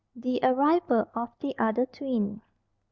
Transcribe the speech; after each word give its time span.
THE 0.15 0.41
ARRIVAL 0.43 1.11
OF 1.13 1.29
THE 1.41 1.55
OTHER 1.59 1.85
TWIN. 1.85 2.41